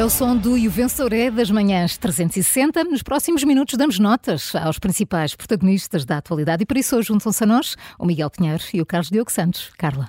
[0.00, 2.84] É o som do Juvensoré das manhãs 360.
[2.84, 7.44] Nos próximos minutos damos notas aos principais protagonistas da atualidade e por isso hoje juntam-se
[7.44, 9.70] a nós o Miguel Pinheiro e o Carlos Diogo Santos.
[9.76, 10.08] Carla.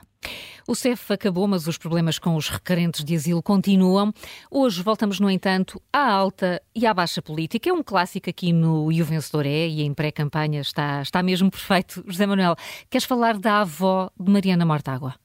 [0.66, 4.14] O CEF acabou, mas os problemas com os requerentes de asilo continuam.
[4.50, 7.70] Hoje voltamos, no entanto, à alta e à baixa política.
[7.70, 11.52] É um clássico aqui no E o Vencedor é, e em pré-campanha está, está mesmo
[11.52, 12.02] perfeito.
[12.08, 12.56] José Manuel,
[12.90, 15.21] queres falar da avó de Mariana Mortágua?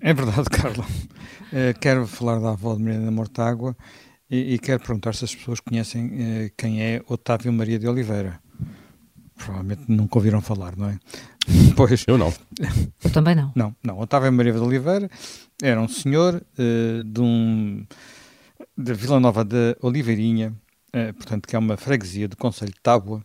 [0.00, 0.84] É verdade, Carla.
[0.84, 3.76] Uh, quero falar da avó de Mariana Mortágua
[4.30, 8.40] e, e quero perguntar se as pessoas conhecem uh, quem é Otávio Maria de Oliveira.
[9.36, 10.98] Provavelmente nunca ouviram falar, não é?
[11.76, 12.04] Pois.
[12.06, 12.32] Eu não.
[13.04, 13.52] Eu também não.
[13.54, 14.00] Não, não.
[14.00, 15.08] Otávio Maria de Oliveira
[15.62, 17.86] era um senhor uh, de um
[18.76, 20.52] de Vila Nova de Oliveirinha,
[20.94, 23.24] uh, portanto, que é uma freguesia do Conselho de Tábua,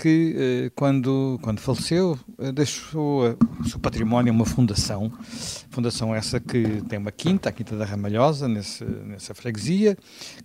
[0.00, 0.34] que
[0.66, 2.18] uh, quando, quando faleceu
[2.54, 5.12] deixou o seu património uma fundação,
[5.70, 9.96] fundação essa que tem uma quinta, a Quinta da Ramalhosa, nesse, nessa freguesia,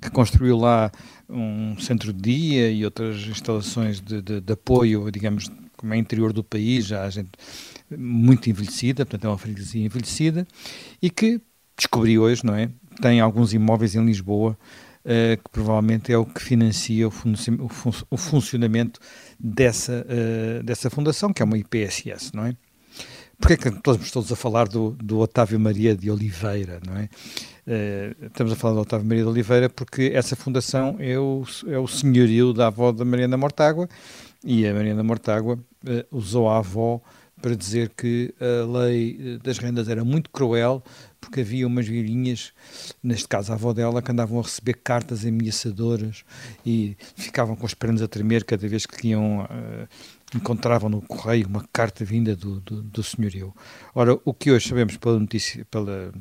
[0.02, 0.92] que construiu lá
[1.30, 6.34] um centro de dia e outras instalações de, de, de apoio, digamos, como é interior
[6.34, 7.32] do país, já há gente
[7.96, 10.48] muito envelhecida, portanto é uma freguesia envelhecida,
[11.02, 11.40] e que
[11.78, 12.70] descobri hoje, não é?
[13.02, 14.58] Tem alguns imóveis em Lisboa,
[15.06, 19.00] uh, que provavelmente é o que financia o, fun o, fun o funcionamento
[19.40, 22.56] dessa, uh, dessa fundação, que é uma IPSS, não é?
[23.40, 27.10] Porquê é que estamos todos a falar do, do Otávio Maria de Oliveira, não é?
[27.66, 31.78] Uh, estamos a falar do Otávio Maria de Oliveira porque essa fundação é o, é
[31.78, 33.88] o senhorio da avó da Mariana Mortágua
[34.44, 35.58] e a Mariana Mortágua
[36.12, 37.02] usou a avó
[37.42, 40.82] para dizer que a lei das rendas era muito cruel,
[41.24, 42.52] porque havia umas velhinhas,
[43.02, 46.26] neste caso a avó dela, que andavam a receber cartas ameaçadoras
[46.66, 49.88] e ficavam com as pernas a tremer cada vez que iam, uh,
[50.36, 53.54] encontravam no correio uma carta vinda do, do, do senhorio.
[53.96, 56.14] Ora, o que hoje sabemos pela notícia, pela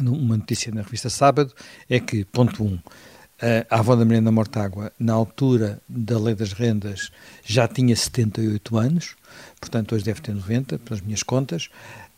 [0.00, 1.52] uma notícia na revista Sábado,
[1.88, 2.78] é que, ponto 1, um,
[3.68, 7.10] a avó da Mariana Mortágua, na altura da lei das rendas,
[7.44, 9.16] já tinha 78 anos,
[9.60, 11.68] portanto hoje deve ter 90, pelas minhas contas,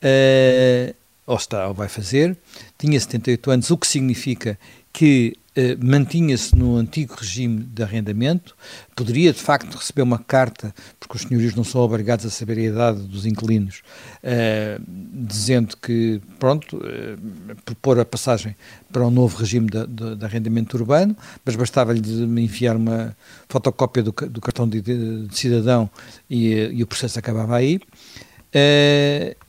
[0.03, 0.95] uh,
[1.27, 2.37] ou está, ou vai fazer,
[2.79, 4.59] tinha 78 anos, o que significa
[4.93, 8.57] que eh, mantinha-se no antigo regime de arrendamento,
[8.97, 12.63] poderia de facto receber uma carta, porque os senhorios não são obrigados a saber a
[12.63, 13.83] idade dos inquilinos,
[14.21, 14.81] eh,
[15.13, 17.17] dizendo que, pronto, eh,
[17.65, 18.57] propor a passagem
[18.93, 22.01] para um novo regime de, de, de arrendamento urbano, mas bastava-lhe
[22.43, 23.17] enviar uma
[23.49, 25.89] fotocópia do, do cartão de, de cidadão
[26.29, 27.81] e, e, o processo acabava aí.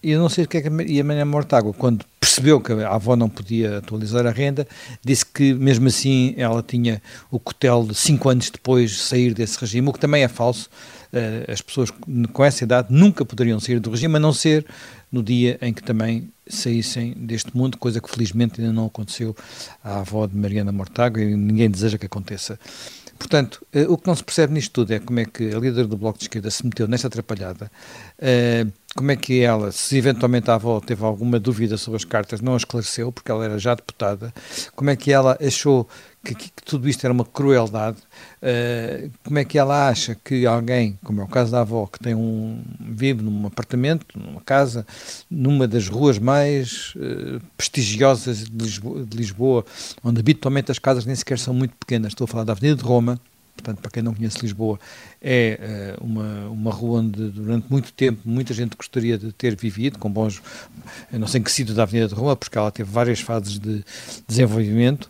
[0.02, 2.90] Eu não sei o que é que e a Maria Mortágua, quando percebeu que a
[2.90, 4.68] avó não podia atualizar a renda,
[5.04, 9.88] disse que mesmo assim ela tinha o cotel de 5 anos depois sair desse regime,
[9.88, 10.70] o que também é falso.
[11.14, 11.94] Uh, as pessoas
[12.34, 14.66] com essa idade nunca poderiam sair do regime, a não ser
[15.10, 19.36] no dia em que também saíssem deste mundo, coisa que felizmente ainda não aconteceu
[19.82, 22.60] à avó de Mariana Mortágua e ninguém deseja que aconteça.
[23.18, 25.88] Portanto, uh, o que não se percebe nisto tudo é como é que a líder
[25.88, 27.72] do Bloco de Esquerda se meteu nesta atrapalhada.
[28.20, 32.40] Uh, como é que ela, se eventualmente a avó teve alguma dúvida sobre as cartas,
[32.40, 34.34] não a esclareceu, porque ela era já deputada,
[34.74, 35.86] como é que ela achou
[36.24, 37.98] que, que, que tudo isto era uma crueldade,
[38.42, 42.00] uh, como é que ela acha que alguém, como é o caso da avó, que
[42.00, 44.88] tem um, vive num apartamento, numa casa,
[45.30, 49.66] numa das ruas mais uh, prestigiosas de Lisboa, de Lisboa,
[50.06, 52.88] onde habitualmente as casas nem sequer são muito pequenas, estou a falar da Avenida de
[52.88, 53.20] Roma,
[53.56, 54.80] portanto, para quem não conhece Lisboa,
[55.22, 59.98] é uh, uma, uma rua onde durante muito tempo muita gente gostaria de ter vivido,
[59.98, 60.42] com bons,
[61.12, 63.58] eu não sei em que sítio da Avenida de Roma, porque ela teve várias fases
[63.58, 63.84] de
[64.28, 65.10] desenvolvimento,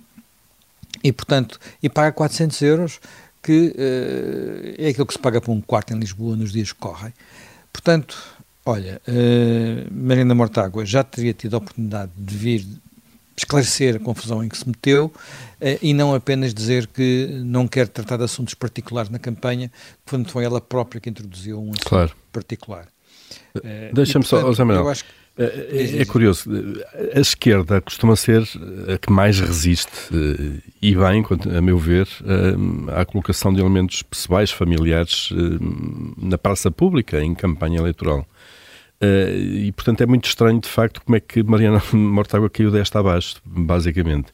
[1.03, 2.99] e portanto, e paga 400 euros,
[3.43, 6.79] que uh, é aquilo que se paga por um quarto em Lisboa nos dias que
[6.79, 7.13] correm.
[7.71, 8.17] Portanto,
[8.65, 12.65] olha, uh, Marina Mortágua já teria tido a oportunidade de vir
[13.37, 15.11] esclarecer a confusão em que se meteu
[15.59, 19.71] eh, e não apenas dizer que não quer tratar de assuntos particulares na campanha,
[20.07, 22.11] quando foi ela própria que introduziu um assunto claro.
[22.31, 22.87] particular.
[23.63, 25.03] Eh, deixa-me só, José Manuel, que...
[25.37, 26.49] Eh, é, é, curioso,
[27.13, 28.41] a esquerda costuma ser
[28.93, 29.91] a que mais resiste,
[30.81, 31.25] e bem,
[31.57, 32.07] a meu ver,
[32.95, 35.29] à colocação de elementos pessoais, familiares,
[36.17, 38.25] na praça pública, em campanha eleitoral.
[39.01, 42.99] Uh, e portanto é muito estranho de facto como é que Mariana Mortágua caiu desta
[42.99, 44.31] abaixo, basicamente.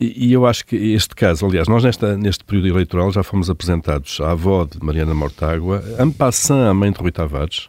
[0.00, 4.18] E, eu acho que este caso, aliás, nós nesta, neste período eleitoral já fomos apresentados
[4.20, 7.68] à avó de Mariana Mortágua, Ampassan, a mãe de Rui Tavares,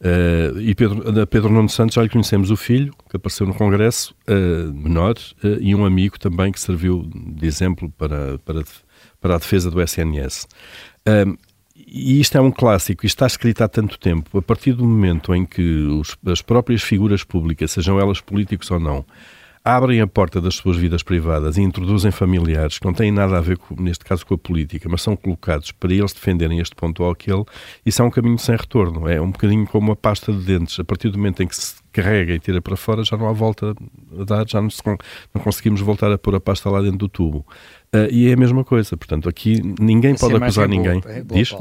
[0.00, 3.54] uh, e Pedro, da Pedro Nuno Santos já lhe conhecemos o filho, que apareceu no
[3.54, 5.14] Congresso, uh, menor,
[5.60, 8.62] e um amigo também que serviu de exemplo para, para,
[9.20, 10.46] para a defesa do SNS
[11.76, 14.38] e isto é um clássico, isto está escrito há tanto tempo.
[14.38, 18.78] A partir do momento em que os, as próprias figuras públicas, sejam elas políticos ou
[18.78, 19.04] não,
[19.64, 23.40] abrem a porta das suas vidas privadas e introduzem familiares que não têm nada a
[23.40, 27.02] ver, com, neste caso, com a política, mas são colocados para eles defenderem este ponto
[27.02, 27.44] ou aquele,
[27.84, 29.08] isso é um caminho sem retorno.
[29.08, 30.78] É um bocadinho como a pasta de dentes.
[30.78, 33.32] A partir do momento em que se carrega e tira para fora, já não há
[33.32, 33.74] volta
[34.20, 37.08] a dar, já não, se, não conseguimos voltar a pôr a pasta lá dentro do
[37.08, 37.46] tubo.
[37.94, 38.96] Uh, e é a mesma coisa.
[38.96, 41.00] Portanto, aqui ninguém pode acusar é ninguém.
[41.00, 41.56] Boa, é boa, Diz?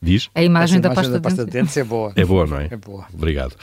[0.00, 0.30] Diz?
[0.34, 2.12] A imagem, da, imagem pasta da pasta de dentes é boa.
[2.16, 2.68] É boa, não é?
[2.70, 3.06] É boa.
[3.12, 3.54] Obrigado.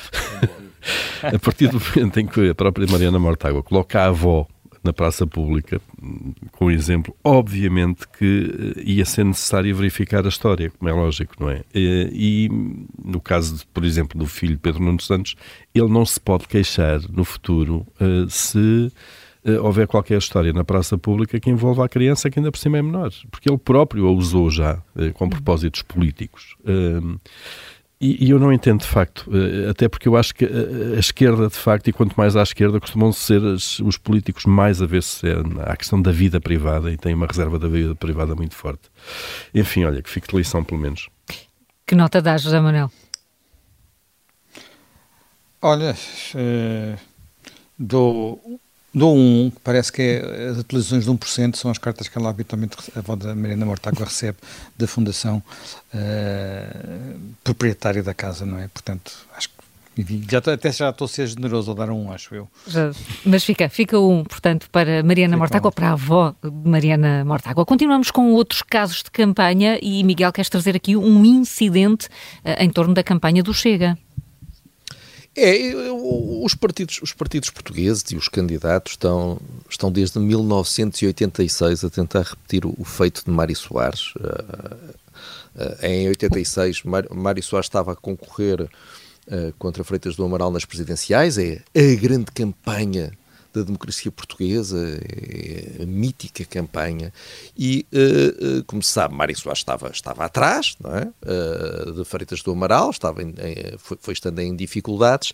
[0.42, 0.64] É boa.
[1.36, 4.48] a partir do momento em que a própria Mariana Mortágua coloca a avó
[4.84, 5.80] na praça pública,
[6.52, 11.50] com exemplo, obviamente que eh, ia ser necessário verificar a história, como é lógico, não
[11.50, 11.62] é?
[11.74, 12.50] Eh, e
[13.04, 15.36] no caso, de, por exemplo, do filho Pedro Nuno Santos,
[15.74, 18.92] ele não se pode queixar no futuro eh, se
[19.62, 22.82] houver qualquer história na praça pública que envolva a criança que ainda por cima é
[22.82, 24.82] menor, porque ele próprio a usou já
[25.16, 26.56] com propósitos políticos.
[28.04, 31.00] E, e, eu não entendo de facto, eh, até porque eu acho que a, a
[31.00, 35.22] esquerda, de facto, e quanto mais à esquerda, costumam ser os políticos mais avessos
[35.66, 38.92] à questão da vida privada e têm uma reserva da vida privada muito forte.
[39.56, 41.08] Enfim, olha, que fique de lição, pelo menos.
[41.88, 42.92] Que nota dás, José Manuel?
[45.62, 45.96] Olha,
[47.80, 48.60] dou
[48.94, 52.78] Dou um, parece que é, as atualizações de 1% são as cartas que ela habitualmente,
[52.96, 54.38] a avó da Mariana Mortágua recebe
[54.78, 55.42] da Fundação
[55.94, 58.68] uh, Proprietária da Casa, não é?
[58.68, 59.64] Portanto, acho que
[60.30, 62.48] já até já estou a ser generoso a dar um, acho eu.
[62.68, 62.92] Já,
[63.24, 67.64] mas fica, fica um, portanto, para Mariana Mortágua, para a avó de Mariana Mortágua.
[67.66, 72.70] Continuamos com outros casos de campanha e, Miguel, queres trazer aqui um incidente uh, em
[72.70, 73.98] torno da campanha do Chega.
[75.36, 82.22] É, os partidos, os partidos portugueses e os candidatos estão, estão desde 1986 a tentar
[82.22, 84.14] repetir o, o feito de Mário Soares.
[84.16, 84.76] Uh,
[85.56, 91.40] uh, em 86, Mário Soares estava a concorrer uh, contra Freitas do Amaral nas presidenciais,
[91.40, 93.12] é a grande campanha
[93.54, 97.14] da democracia portuguesa, é a mítica campanha.
[97.58, 101.12] E, uh, uh, como se sabe, Mário Soares estava, estava atrás não é?
[101.22, 103.34] Uh, de Freitas do Amaral, estava em,
[103.78, 105.34] foi, foi estando em dificuldades.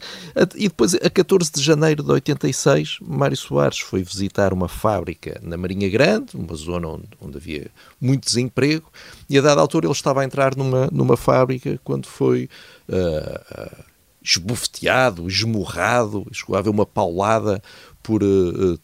[0.56, 5.58] E depois, a 14 de janeiro de 86, Mário Soares foi visitar uma fábrica na
[5.58, 8.92] Marinha Grande, uma zona onde, onde havia muito desemprego,
[9.30, 12.50] e a dada altura ele estava a entrar numa, numa fábrica quando foi.
[12.88, 13.90] Uh,
[14.30, 17.62] esbofeteado, esmurrado, chegou a haver uma paulada
[18.04, 18.80] por uh,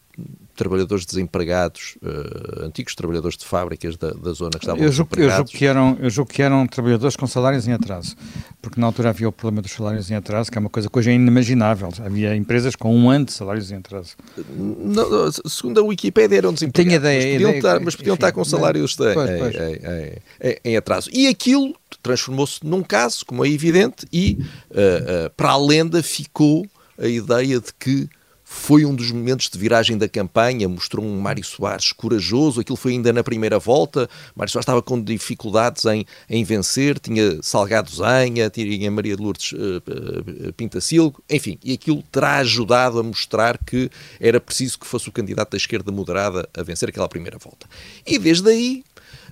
[0.56, 5.30] trabalhadores desempregados, uh, antigos trabalhadores de fábricas da, da zona que estavam eu julgo, eu
[5.30, 8.16] julgo, que eram Eu julgo que eram trabalhadores com salários em atraso,
[8.60, 10.98] porque na altura havia o problema dos salários em atraso, que é uma coisa que
[10.98, 11.90] hoje é inimaginável.
[12.04, 14.16] Havia empresas com um ano de salários em atraso.
[14.56, 18.24] Não, segundo a Wikipédia eram desempregados, Tenho ideia, mas podiam, ideia, estar, mas podiam enfim,
[18.24, 19.54] estar com salários de, pois, em, pois.
[19.54, 21.10] Em, em, em, atraso.
[21.12, 24.38] E aquilo transformou-se num caso, como é evidente, e
[24.70, 26.66] uh, uh, para a lenda ficou
[26.98, 28.08] a ideia de que
[28.48, 32.92] foi um dos momentos de viragem da campanha, mostrou um Mário Soares corajoso, aquilo foi
[32.92, 38.48] ainda na primeira volta, Mário Soares estava com dificuldades em, em vencer, tinha Salgado Zenha,
[38.48, 43.90] tinha Maria de Lourdes uh, uh, Pintacilgo, enfim, e aquilo terá ajudado a mostrar que
[44.20, 47.66] era preciso que fosse o candidato da esquerda moderada a vencer aquela primeira volta.
[48.06, 48.84] E desde aí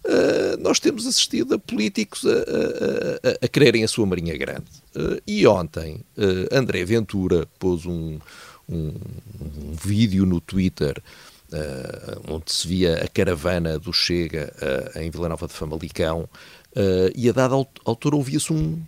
[0.06, 4.66] Uh, nós temos assistido a políticos a, a, a, a quererem a sua Marinha Grande.
[4.94, 8.18] Uh, e ontem, uh, André Ventura pôs um,
[8.68, 11.02] um, um vídeo no Twitter
[11.52, 16.28] uh, onde se via a caravana do Chega uh, em Vila Nova de Famalicão
[16.76, 17.54] uh, e a dada
[17.84, 18.80] altura ouvia-se um,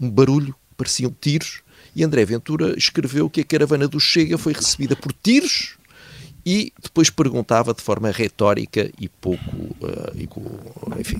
[0.00, 1.62] um barulho, pareciam tiros,
[1.94, 5.76] e André Ventura escreveu que a caravana do Chega foi recebida por tiros
[6.44, 10.42] e depois perguntava de forma retórica e pouco, uh, e com,
[10.98, 11.18] enfim,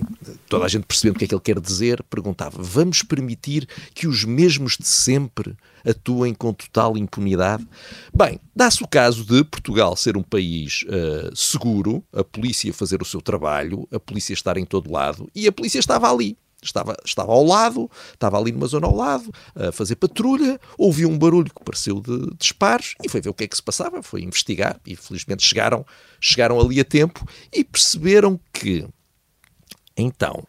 [0.49, 4.07] toda a gente percebendo o que é que ele quer dizer, perguntava: vamos permitir que
[4.07, 7.67] os mesmos de sempre atuem com total impunidade?
[8.15, 13.05] Bem, dá-se o caso de Portugal ser um país uh, seguro, a polícia fazer o
[13.05, 17.33] seu trabalho, a polícia estar em todo lado e a polícia estava ali estava, estava
[17.33, 21.65] ao lado, estava ali numa zona ao lado, a fazer patrulha, ouviu um barulho que
[21.65, 24.97] pareceu de disparos e foi ver o que é que se passava, foi investigar e
[24.97, 25.85] felizmente chegaram,
[26.21, 28.87] chegaram ali a tempo e perceberam que,
[29.97, 30.43] então,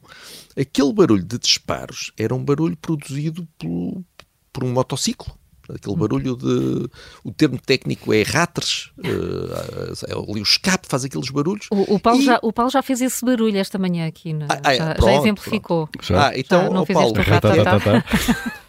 [0.58, 4.04] aquele barulho de disparos era um barulho produzido por,
[4.52, 5.38] por um motociclo
[5.74, 6.90] aquele barulho de.
[7.24, 11.68] O termo técnico é ratres, uh, ali o escape faz aqueles barulhos.
[11.72, 12.26] O, o, Paulo, e...
[12.26, 14.48] já, o Paulo já fez esse barulho esta manhã aqui, né?
[14.50, 14.78] ah, é?
[14.78, 15.90] já, pronto, já, exemplificou.
[16.02, 16.28] Já?
[16.28, 17.14] Ah, então, já, não oh, Paulo.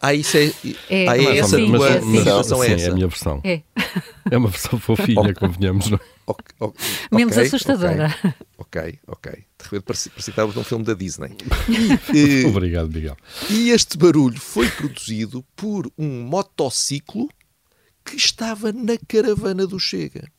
[0.00, 0.46] Ah, isso é.
[0.90, 2.22] é ah, é essa sim, tua é, sim.
[2.22, 2.86] versão é essa.
[2.86, 3.40] É a minha versão.
[3.44, 3.62] É,
[4.30, 6.12] é uma versão fofinha, convenhamos, não é?
[6.26, 8.14] Okay, okay, Menos assustadora.
[8.58, 9.32] Ok, ok.
[9.32, 11.36] De repente parecia que estávamos num filme da Disney.
[12.14, 13.16] E, Obrigado, Miguel.
[13.50, 17.28] E este barulho foi produzido por um motociclo
[18.04, 20.30] que estava na caravana do Chega.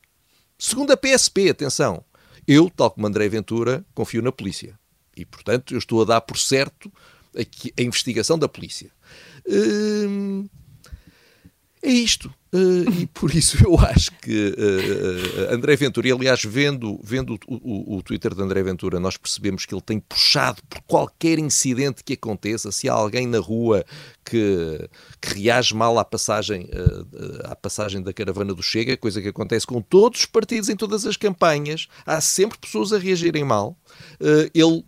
[0.58, 2.04] Segundo a PSP, atenção,
[2.48, 4.78] eu, tal como André Ventura, confio na polícia.
[5.16, 6.92] E, portanto, eu estou a dar por certo
[7.36, 8.92] a, investigação da polícia.
[9.48, 10.48] Hum,
[11.84, 12.34] é isto.
[12.54, 17.56] Uh, e por isso eu acho que uh, André Ventura, e aliás, vendo, vendo o,
[17.56, 22.04] o, o, Twitter de André Ventura, nós percebemos que ele tem puxado por qualquer incidente
[22.04, 23.84] que aconteça, se há alguém na rua
[24.24, 24.88] que,
[25.20, 29.68] que reage mal à passagem, uh, à passagem da caravana do Chega, coisa que acontece
[29.68, 33.76] com todos os partidos em todas as campanhas, há sempre pessoas a reagirem mal.
[34.54, 34.86] ele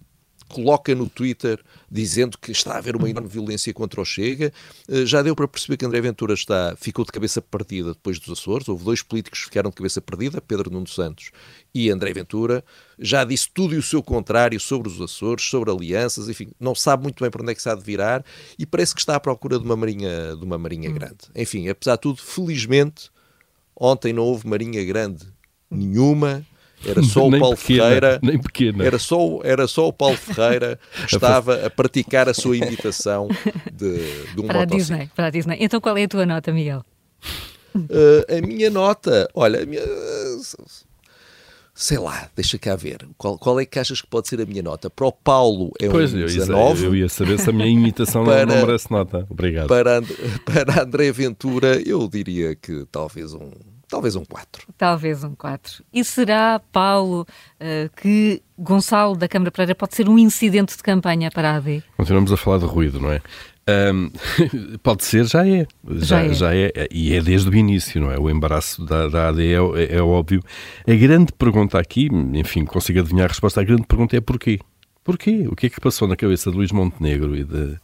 [0.56, 1.60] coloca no Twitter
[1.92, 4.54] dizendo que está a haver uma enorme violência contra o Chega.
[4.88, 8.40] Eh, já deu para perceber que André Ventura está, ficou de cabeça perdida depois dos
[8.40, 8.70] Açores.
[8.70, 11.32] Houve dois políticos que ficaram de cabeça perdida, Pedro Nuno Santos
[11.74, 12.64] e André Ventura.
[12.98, 17.04] Já disse tudo e o seu contrário sobre os Açores, sobre alianças, enfim, não sabe
[17.04, 18.24] muito bem para onde é que se há de virar
[18.58, 20.94] e parece que está à procura de uma marinha, de uma marinha hum.
[20.94, 21.18] grande.
[21.36, 23.12] Enfim, apesar de tudo, felizmente,
[23.76, 25.26] ontem não houve marinha grande
[25.70, 26.46] nenhuma
[26.86, 28.20] era só o Paulo pequena, Ferreira.
[28.22, 28.84] Nem pequena.
[28.86, 33.27] Era só, era só o Paulo Ferreira que estava a praticar a sua imitação
[33.74, 33.98] de,
[34.34, 35.58] de um para a Disney, para a Disney.
[35.60, 36.84] Então qual é a tua nota, Miguel?
[37.75, 39.82] Uh, a minha nota, olha, a minha,
[41.74, 43.06] sei lá, deixa cá ver.
[43.18, 44.89] Qual, qual é que achas que pode ser a minha nota?
[44.89, 46.82] Para o Paulo é pois, um eu 19.
[46.82, 49.27] Ia, eu ia saber se a minha imitação para, não merece nota.
[49.30, 49.68] Obrigado.
[49.68, 50.01] Para,
[50.46, 53.51] para André Ventura, eu diria que talvez um
[53.88, 54.68] Talvez um 4.
[54.77, 55.84] Talvez um 4.
[55.94, 57.25] E será, Paulo,
[57.60, 61.84] uh, que Gonçalo da Câmara Pereira pode ser um incidente de campanha para a AD?
[61.98, 63.22] Continuamos a falar de ruído, não é?
[63.68, 64.12] Um,
[64.84, 65.65] pode ser, já é.
[65.88, 66.34] Já, já, é.
[66.34, 66.88] já é.
[66.92, 68.20] E é desde o início, não é?
[68.20, 70.42] O embaraço da, da AD é, é, é, óbvio.
[70.88, 74.60] A grande pergunta aqui, enfim, consigo adivinhar a resposta, a grande pergunta é porquê?
[75.04, 75.48] Porquê?
[75.48, 77.77] O que é que passou na cabeça de Luís Montenegro e de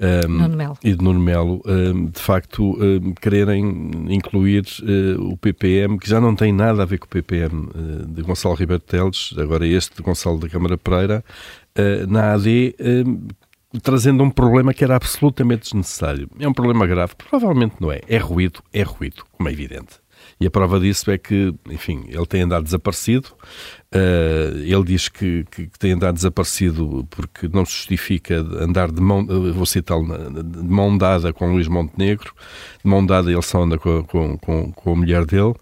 [0.00, 6.08] um, e de Nuno Melo, um, de facto, um, quererem incluir uh, o PPM, que
[6.08, 9.34] já não tem nada a ver com o PPM uh, eh, de Gonçalo Ribeiro Teles,
[9.36, 11.22] agora este de Gonçalo da Câmara Pereira,
[11.78, 12.74] uh, na AD,
[13.82, 16.28] trazendo um problema que era absolutamente desnecessário.
[16.38, 17.12] É um problema grave?
[17.16, 18.00] Provavelmente não é.
[18.08, 20.00] É ruído, é ruído, como é evidente.
[20.40, 23.28] E a prova disso é que, enfim, ele tem andado desaparecido.
[23.92, 29.00] Uh, ele diz que, que, que, tem andado desaparecido porque não se justifica andar de
[29.00, 30.06] mão, vou citá-lo,
[30.42, 32.32] de mão dada com Luís Montenegro.
[32.82, 35.54] De mão dada ele só anda com, com, com, com a mulher dele.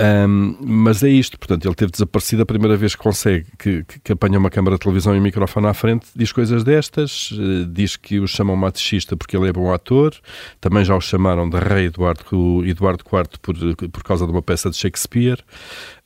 [0.00, 4.00] Um, mas é isto, portanto, ele teve desaparecido a primeira vez que consegue que, que,
[4.00, 7.64] que apanha uma câmara de televisão e um microfone à frente, diz coisas destas, uh,
[7.66, 10.12] diz que o chamam matichista porque ele é bom ator,
[10.60, 13.54] também já o chamaram de rei Eduardo, Eduardo IV por,
[13.90, 15.38] por causa de uma peça de Shakespeare.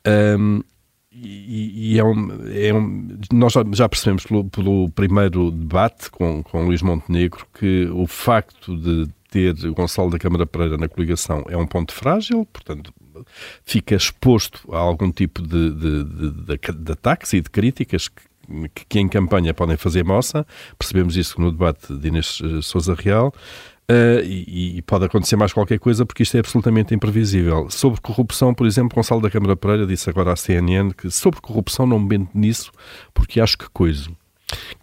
[0.06, 0.60] Um,
[1.10, 6.66] e, e é um, é um, nós já percebemos pelo, pelo, primeiro debate com, com
[6.66, 11.66] Luís Montenegro que o facto de ter Gonçalo da Câmara Pereira na coligação é um
[11.66, 12.92] ponto frágil, portanto
[13.64, 18.98] fica exposto a algum tipo de, de, de, de ataques e de críticas que, que,
[18.98, 20.46] em campanha podem fazer moça.
[20.78, 23.32] Percebemos isso no debate de Inês eh, Souza Real.
[23.90, 27.70] Uh, e, e, pode acontecer mais qualquer coisa porque isto é absolutamente imprevisível.
[27.70, 31.86] Sobre corrupção, por exemplo, Gonçalo da Câmara Pereira disse agora à CNN que sobre corrupção
[31.86, 32.70] não me bento nisso
[33.14, 34.10] porque acho que coisa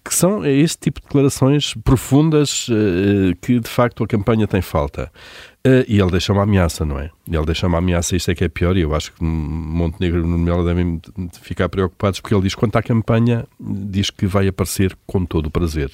[0.04, 4.62] que são é este tipo de declarações profundas uh, que de facto a campanha tem
[4.62, 5.12] falta.
[5.66, 7.10] Uh, e ele deixa uma ameaça, não é?
[7.28, 10.24] Ele deixa uma ameaça, isto é que é pior, e eu acho que Montenegro e
[10.24, 11.02] Nuno devem
[11.42, 15.52] ficar preocupados, porque ele diz quanto à campanha, diz que vai aparecer com todo o
[15.52, 15.90] prazer.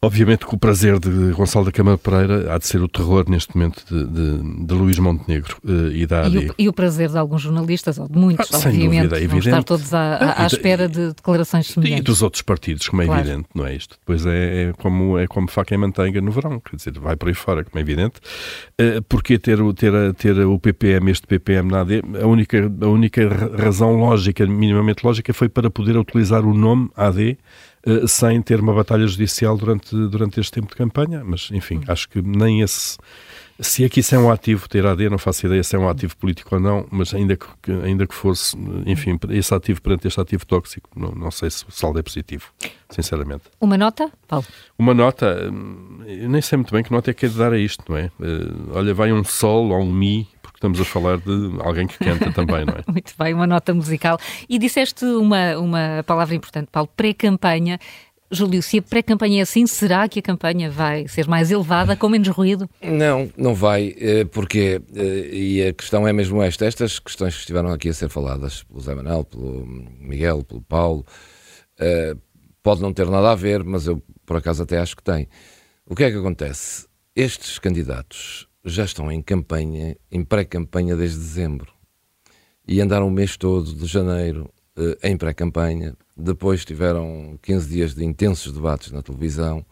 [0.00, 3.56] Obviamente que o prazer de Gonçalo da Câmara Pereira há de ser o terror neste
[3.56, 6.28] momento de, de, de Luís Montenegro uh, e da.
[6.28, 9.38] E o, e o, prazer de alguns jornalistas, ou de muitos, ah, obviamente, dúvida, é
[9.38, 11.98] estar todos à, à, à espera de declarações semelhantes.
[11.98, 13.22] E dos outros partidos, como é claro.
[13.22, 13.98] evidente, não é isto?
[13.98, 17.28] Depois é, é, como, é como faca e manteiga no verão, quer dizer, vai por
[17.28, 18.20] aí fora, como é evidente.
[18.80, 23.28] Uh, porque ter, ter, ter o PPM, este PPM na AD, a única, a única
[23.56, 27.36] razão lógica, minimamente lógica, foi para poder utilizar o nome AD
[28.06, 31.22] sem ter uma batalha judicial durante, durante este tempo de campanha.
[31.24, 32.96] Mas, enfim, acho que nem esse.
[33.60, 35.88] Se é que isso é um ativo, ter AD, não faço ideia se é um
[35.88, 38.56] ativo político ou não, mas ainda que, ainda que fosse,
[38.86, 42.52] enfim, esse ativo perante este ativo tóxico, não, não sei se o saldo é positivo,
[42.88, 43.42] sinceramente.
[43.60, 44.46] Uma nota, Paulo?
[44.78, 47.52] Uma nota, hum, eu nem sei muito bem que nota é que é de dar
[47.52, 48.12] a isto, não é?
[48.20, 52.32] Uh, olha, vai um sol ou um mi, estamos a falar de alguém que canta
[52.32, 52.82] também, não é?
[52.90, 54.18] Muito bem, uma nota musical.
[54.48, 57.78] E disseste uma, uma palavra importante, Paulo, pré-campanha.
[58.30, 62.10] Júlio, se a pré-campanha é assim, será que a campanha vai ser mais elevada, com
[62.10, 62.68] menos ruído?
[62.82, 67.40] Não, não vai, eh, porque, eh, e a questão é mesmo esta, estas questões que
[67.40, 69.64] estiveram aqui a ser faladas pelo Zé Manuel, pelo
[69.98, 71.06] Miguel, pelo Paulo,
[71.78, 72.14] eh,
[72.62, 75.26] pode não ter nada a ver, mas eu por acaso até acho que tem.
[75.86, 76.86] O que é que acontece?
[77.16, 81.72] Estes candidatos já estão em campanha, em pré-campanha desde dezembro.
[82.66, 85.96] E andaram o mês todo de janeiro uh, em pré-campanha.
[86.16, 89.64] Depois tiveram 15 dias de intensos debates na televisão.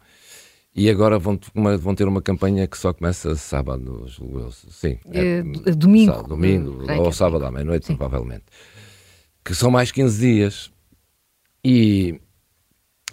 [0.74, 1.38] E agora vão,
[1.80, 4.52] vão ter uma campanha que só começa sábado, julgo eu.
[4.52, 4.98] Sim.
[5.10, 6.12] É, é, domingo.
[6.12, 8.44] Sábado, domingo, é, ou sábado à meia-noite, provavelmente.
[9.42, 10.70] Que são mais 15 dias.
[11.64, 12.20] E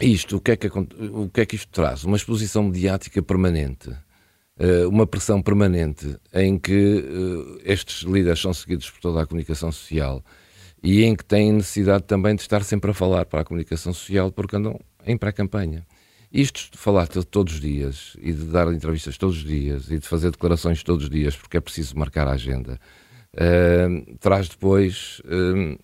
[0.01, 2.03] isto, o que, é que, o que é que isto traz?
[2.03, 3.95] Uma exposição mediática permanente, eh,
[4.89, 7.05] uma pressão permanente em que
[7.65, 10.23] eh, estes líderes são seguidos por toda a comunicação social
[10.81, 14.31] e em que têm necessidade também de estar sempre a falar para a comunicação social
[14.31, 15.85] porque andam em pré-campanha.
[16.31, 20.07] Isto de falar todos os dias e de dar entrevistas todos os dias e de
[20.07, 22.79] fazer declarações todos os dias porque é preciso marcar a agenda,
[23.35, 25.77] uh, traz depois uh,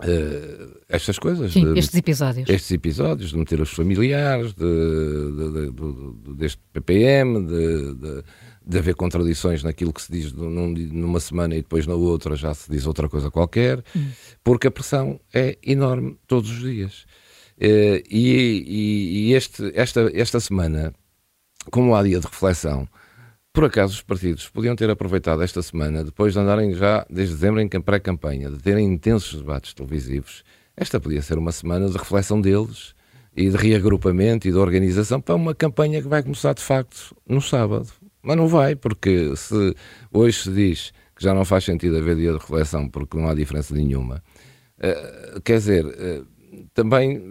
[0.00, 1.52] Uh, estas coisas.
[1.52, 2.48] Sim, de, estes episódios.
[2.48, 8.22] Estes episódios, de meter os familiares, de, de, de deste PPM, de,
[8.66, 12.54] de, haver contradições naquilo que se diz num, numa semana e depois na outra já
[12.54, 14.08] se diz outra coisa qualquer, hum.
[14.42, 17.04] porque a pressão é enorme todos os dias.
[17.58, 20.92] Uh, e, e, e este, esta, esta semana,
[21.70, 22.88] como há dia de reflexão,
[23.52, 27.60] por acaso, os partidos podiam ter aproveitado esta semana, depois de andarem já desde dezembro
[27.60, 30.42] em pré-campanha, de terem intensos debates televisivos,
[30.74, 32.94] esta podia ser uma semana de reflexão deles
[33.36, 37.42] e de reagrupamento e de organização para uma campanha que vai começar de facto no
[37.42, 37.88] sábado.
[38.22, 39.74] Mas não vai, porque se
[40.10, 43.34] hoje se diz que já não faz sentido haver dia de reflexão porque não há
[43.34, 44.22] diferença nenhuma,
[44.78, 46.26] uh, quer dizer, uh,
[46.74, 47.22] também,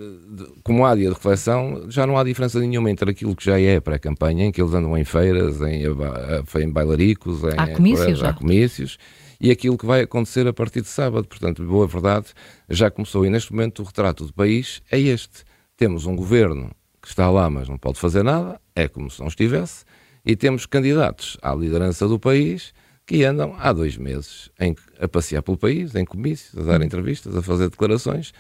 [0.64, 3.80] como há dia de reflexão, já não há diferença nenhuma entre aquilo que já é
[3.80, 8.98] pré-campanha, em que eles andam em feiras, em, em bailaricos, em, há comícios, há comícios,
[9.40, 11.28] e aquilo que vai acontecer a partir de sábado.
[11.28, 12.28] Portanto, boa verdade,
[12.70, 13.26] já começou.
[13.26, 15.44] E neste momento o retrato do país é este.
[15.76, 16.70] Temos um governo
[17.02, 19.84] que está lá, mas não pode fazer nada, é como se não estivesse,
[20.24, 22.74] e temos candidatos à liderança do país
[23.08, 26.84] que andam há dois meses em, a passear pelo país, em comícios, a dar hum.
[26.84, 28.32] entrevistas, a fazer declarações,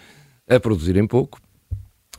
[0.51, 1.39] a produzirem pouco,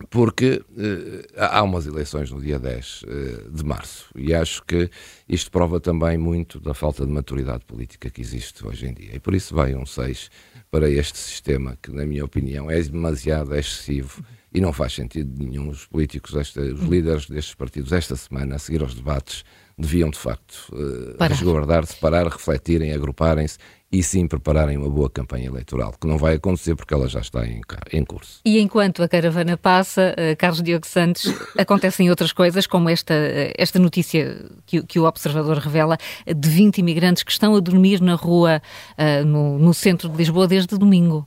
[0.09, 4.91] porque uh, há umas eleições no dia 10 uh, eh, de março e acho que
[5.29, 9.15] isto prova também muito da falta de maturidade política que existe hoje em dia.
[9.15, 10.31] E por isso vai um 6
[10.71, 15.69] para este sistema, que, na minha opinião, é demasiado excessivo e não faz sentido nenhum.
[15.69, 19.45] Os políticos, esta, os líderes destes partidos, esta semana, a seguir aos debates,
[19.79, 23.59] deviam de facto uh, resguardar-se, parar, refletirem, agruparem-se
[23.93, 27.47] e sim prepararem uma boa campanha eleitoral, que não vai acontecer porque ela já está
[27.47, 27.61] em,
[27.93, 28.41] em curso.
[28.43, 31.27] E enquanto a caravana passa, uh, Carlos Diogo Santos,
[31.59, 36.79] acontecem outras coisas, como esta, uh, esta notícia que, que, o Observador revela de 20
[36.79, 38.63] imigrantes que estão a dormir na rua
[38.97, 41.27] uh, no, no centro de Lisboa desde domingo.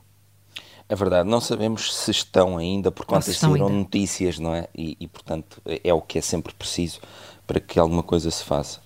[0.88, 4.68] É verdade, não sabemos se estão ainda, porque ontem saíram notícias, não é?
[4.72, 7.00] E, e, portanto, é o que é sempre preciso
[7.46, 8.80] para que alguma coisa se faça.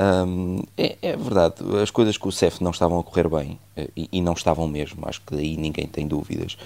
[0.00, 3.88] Um, é, é, verdade, as coisas com o CEF não estavam a correr bem eh,
[3.96, 6.56] e, e, não estavam mesmo, acho que daí ninguém tem dúvidas.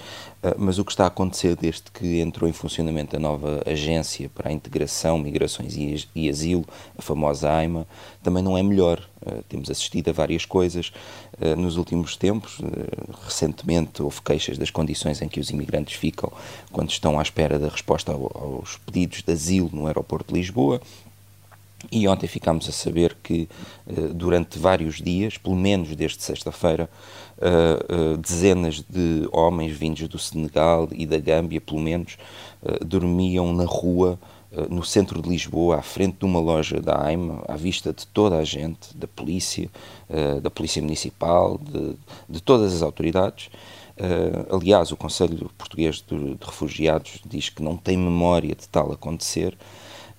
[0.43, 4.29] Uh, mas o que está a acontecer desde que entrou em funcionamento a nova Agência
[4.29, 6.63] para a Integração, Migrações e, e Asilo,
[6.95, 7.87] a famosa AIMA,
[8.21, 9.01] também não é melhor.
[9.25, 10.93] Uh, temos assistido a várias coisas
[11.41, 12.61] uh, nos últimos tempos.
[13.23, 16.31] recentemente houve queixas das condições em que os imigrantes ficam
[16.71, 20.79] quando estão à espera da resposta ao, aos pedidos de asilo no aeroporto de Lisboa.
[21.91, 23.47] E ontem ficámos a saber que
[23.87, 26.89] uh, durante vários dias, pelo menos desde sexta-feira,
[27.37, 32.17] uh, uh, dezenas de homens vindos do Senegal e da Gâmbia, pelo menos,
[32.85, 34.17] dormiam na rua
[34.69, 38.37] no centro de Lisboa, à frente de uma loja da AIMA, à vista de toda
[38.37, 39.69] a gente, da polícia,
[40.41, 41.97] da polícia municipal, de,
[42.29, 43.49] de todas as autoridades.
[44.49, 49.57] aliás, o Conselho Português de Refugiados diz que não tem memória de tal acontecer.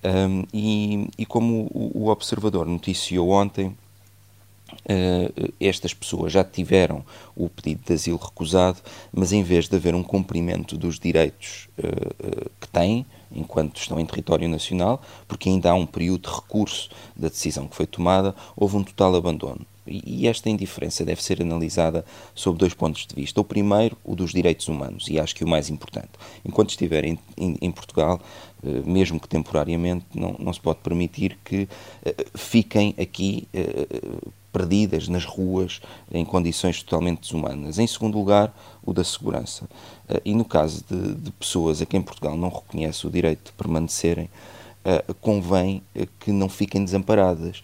[0.05, 7.03] Um, e, e, como o, Observador noticiou ontem, uh, estas pessoas já tiveram
[7.35, 8.77] o pedido de asilo recusado,
[9.11, 13.03] mas em vez de haver um cumprimento dos direitos uh, que têm,
[13.35, 17.75] enquanto estão em território nacional, porque ainda há um período de recurso da decisão que
[17.75, 19.65] foi tomada, houve um total abandono.
[19.87, 23.39] E esta indiferença deve ser analisada sob dois pontos de vista.
[23.39, 26.09] O primeiro, o dos direitos humanos, e acho que o mais importante.
[26.43, 28.19] Enquanto estiverem em, em, Portugal,
[28.63, 31.69] eh, mesmo que temporariamente, não, não se pode permitir que
[32.03, 33.87] eh, fiquem aqui eh,
[34.55, 37.77] perdidas nas ruas em condições totalmente desumanas.
[37.77, 39.67] Em segundo lugar, o da segurança.
[40.23, 44.29] E no caso de, de pessoas a quem Portugal não reconhece o direito de permanecerem,
[44.85, 47.61] uh, convém uh, que não fiquem desamparadas,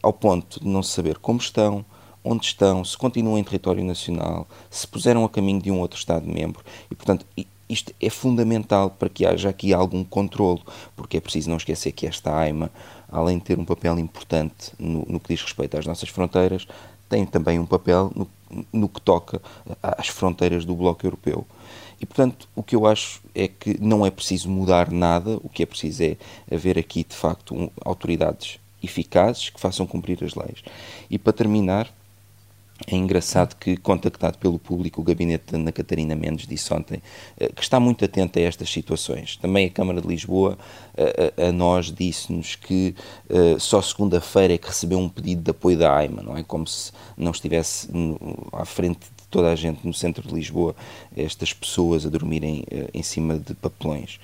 [0.00, 1.84] ao ponto de não saber como estão,
[2.22, 6.62] onde estão, se continuam em território nacional, se puseram a caminho de um outro Estado-membro.
[6.90, 7.26] E, portanto,
[7.68, 10.60] isto é fundamental para que haja aqui algum controlo,
[10.96, 12.70] porque é preciso não esquecer que esta AIMA,
[13.10, 16.66] além de ter um papel importante no, no que diz respeito às nossas fronteiras,
[17.08, 18.30] tem também um papel no,
[18.72, 19.42] no que toca
[19.82, 21.46] às fronteiras do Bloco Europeu.
[22.00, 25.62] E, portanto, o que eu acho é que não é preciso mudar nada, o que
[25.62, 26.16] é preciso é
[26.50, 30.62] haver aqui, de facto, um, autoridades eficazes que façam cumprir as leis.
[31.10, 31.92] E, para terminar,
[32.86, 37.02] é engraçado que, contactado pelo público, o gabinete da Ana Catarina Mendes disse ontem
[37.38, 39.36] eh, que está muito atento a estas situações.
[39.36, 40.56] Também a Câmara de Lisboa,
[40.96, 42.94] a, eh, a, a nós, disse-nos que
[43.28, 46.42] uh, só segunda-feira é que recebeu um pedido de apoio da AIMA, não é?
[46.42, 48.18] Como se não estivesse no,
[48.52, 50.74] à frente de toda a gente no centro de Lisboa,
[51.16, 54.18] estas pessoas a dormirem uh, em cima de papelões.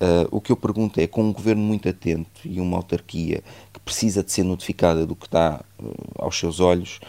[0.00, 3.80] Uh, o que eu pergunto é, com um governo muito atento e uma autarquia que
[3.80, 5.62] precisa de ser notificada do que está
[6.18, 7.00] aos seus olhos,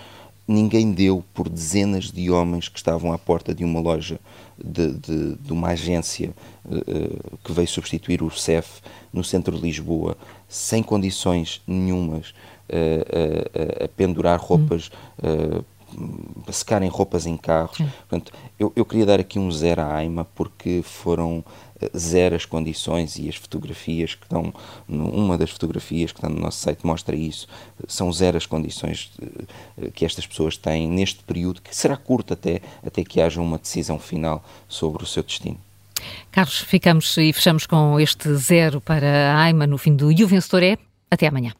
[0.51, 4.19] ninguém deu por dezenas de homens que estavam à porta de uma loja
[4.57, 6.31] de, de, de uma agência
[6.65, 10.15] uh, que veio substituir o CEF no centro de Lisboa,
[10.47, 12.29] sem condições nenhumas,
[12.69, 14.91] uh, uh, a pendurar roupas,
[15.97, 16.19] hum.
[16.47, 17.77] a secarem roupas em carros.
[17.77, 21.43] Portanto, eu, eu, queria dar aqui um zero à AIMA porque foram
[21.97, 24.53] zero as condições e as fotografias que estão,
[24.87, 27.47] uma das fotografias que está no nosso site mostra isso,
[27.87, 32.61] são zero as condições eh, que estas pessoas têm neste período, que será curto até,
[32.85, 35.57] até que haja uma decisão final sobre o seu destino.
[36.31, 40.27] Carlos, ficamos e fechamos com este zero para a AIMA no fim do E o
[40.27, 40.77] vencedor é
[41.09, 41.53] até amanhã.